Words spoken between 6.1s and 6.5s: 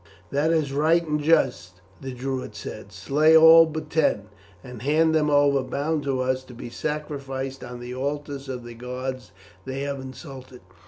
us